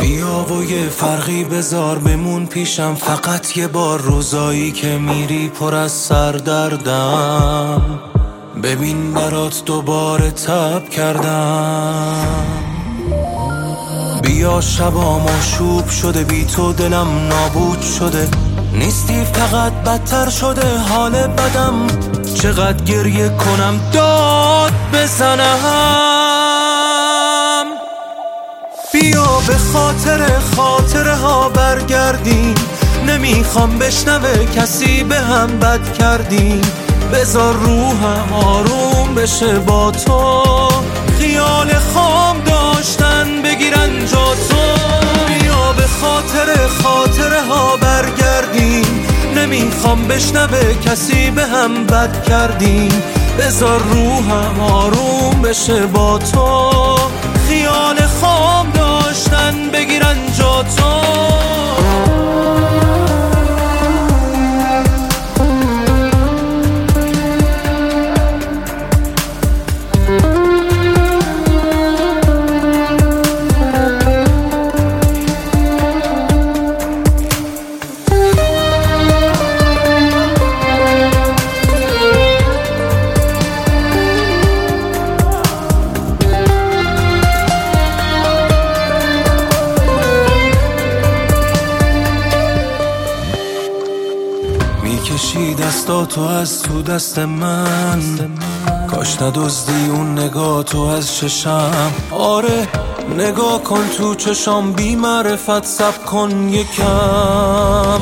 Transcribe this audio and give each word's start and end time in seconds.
بیا 0.00 0.44
و 0.50 0.64
یه 0.64 0.88
فرقی 0.88 1.44
بذار 1.44 1.98
بمون 1.98 2.46
پیشم. 2.46 2.94
فقط 2.94 3.56
یه 3.56 3.68
بار 3.68 4.00
روزایی 4.00 4.72
که 4.72 4.98
میری 4.98 5.48
پر 5.48 5.74
از 5.74 5.92
سردردم. 5.92 7.82
ببین 8.62 9.12
برات 9.12 9.62
دوباره 9.64 10.30
تب 10.30 10.88
کردم. 10.88 12.16
بیا 14.22 14.60
شبا 14.60 15.20
شوب 15.42 15.88
شده 15.88 16.24
بی 16.24 16.44
تو 16.44 16.72
دلم 16.72 17.08
نابود 17.28 17.82
شده. 17.82 18.28
نیستی 18.72 19.24
فقط 19.24 19.72
بدتر 19.72 20.30
شده 20.30 20.78
حال 20.78 21.12
بدم. 21.12 21.86
چقدر 22.34 22.84
گریه 22.84 23.28
کنم 23.28 23.80
داد 23.92 24.72
بزنم. 24.92 26.35
به 29.56 29.62
خاطر 29.78 30.38
خاطره 30.56 31.14
ها 31.14 31.48
برگردیم. 31.48 32.54
نمی‌خوام 33.06 33.78
بشنوه 33.78 34.44
کسی 34.56 35.04
به 35.04 35.14
هم 35.14 35.58
بد 35.58 35.92
کردیم. 35.98 36.60
بذار 37.12 37.54
روحم 37.54 38.32
آروم 38.32 39.14
بشه 39.14 39.58
با 39.58 39.90
تو. 39.90 40.44
خیال 41.18 41.72
خام 41.94 42.36
داشتن 42.40 43.42
بگیرن 43.42 44.06
جا 44.06 44.34
تو. 44.48 44.56
بیا 45.26 45.72
به 45.72 45.86
خاطر 45.86 46.66
خاطره 46.82 47.42
ها 47.48 47.76
برگردیم. 47.76 49.06
نمی‌خوام 49.36 50.08
بشنوه 50.08 50.74
کسی 50.84 51.30
به 51.30 51.46
هم 51.46 51.86
بد 51.86 52.24
کردیم. 52.28 53.02
بذار 53.38 53.80
روحم 53.80 54.60
آروم 54.60 55.42
بشه 55.42 55.86
با 55.86 56.18
تو. 56.18 56.95
می‌کشی 95.10 95.54
دستاتو 95.54 96.20
از 96.20 96.62
تو 96.62 96.82
دست 96.82 97.18
من. 97.18 98.00
کاش 98.90 99.22
ندزدی 99.22 99.88
اون 99.90 100.18
نگاه 100.18 100.62
تو 100.62 100.80
از 100.80 101.16
چشم. 101.16 101.92
آره 102.10 102.68
نگاه 103.18 103.62
کن 103.62 103.88
تو 103.98 104.14
چشام 104.14 104.72
بی 104.72 104.96
معرفت 104.96 105.64
سب 105.64 106.04
کن 106.04 106.48
یکم. 106.48 108.00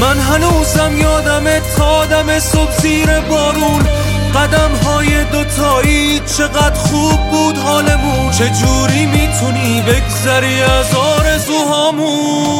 من 0.00 0.18
هنوزم 0.18 0.98
یادم 0.98 1.44
تا 1.76 2.06
دم 2.06 2.38
صبح 2.38 2.80
زیر 2.80 3.20
بارون. 3.20 3.86
قدم 4.34 4.70
های 4.84 5.24
دوتایی 5.24 6.20
چقدر 6.38 6.74
خوب 6.74 7.30
بود 7.30 7.58
حالمون. 7.58 8.30
چجوری 8.30 9.06
می‌تونی 9.06 9.82
بگذری 9.82 10.62
از 10.62 10.94
آرزوهامون؟ 10.94 12.56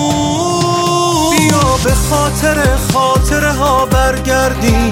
بیا 1.31 1.77
به 1.85 1.95
خاطر 1.95 2.27
خاطره 2.37 2.77
ها 3.59 3.87
برگردیم 3.87 4.91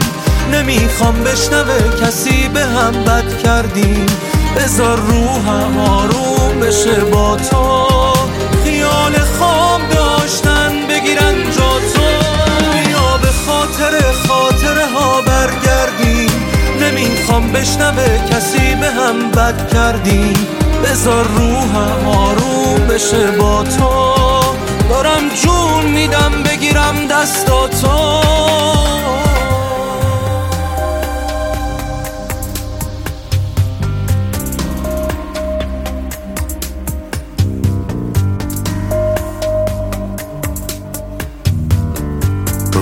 نمی‌خوام 0.52 1.14
بشنوه 1.24 1.78
کسی 2.02 2.48
به 2.48 2.60
هم 2.60 2.92
بد 2.92 3.42
کردیم 3.44 4.06
بذار 4.56 4.96
روحم 4.98 5.78
آروم 5.78 6.60
بشه 6.60 7.00
با 7.12 7.36
تو. 7.36 7.86
خیال 8.64 9.12
خام 9.38 9.80
داشتن 9.88 10.72
بگیرن 10.88 11.34
جا 11.56 11.72
تو. 11.94 12.06
بیا 12.72 13.16
به 13.22 13.28
خاطر 13.46 14.12
خاطره 14.28 14.86
ها 14.94 15.20
برگردیم 15.22 16.30
نمی‌خوام 16.80 17.52
بشنوه 17.52 18.18
کسی 18.30 18.74
به 18.74 18.86
هم 18.90 19.30
بد 19.30 19.68
کردیم 19.72 20.34
بذار 20.84 21.24
روحم 21.24 22.08
آروم 22.08 22.86
بشه 22.88 23.30
با 23.30 23.43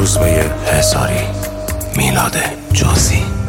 روزبه 0.02 0.50
هزاری 0.66 1.20
میلاد 1.96 2.36
جوزی. 2.72 3.41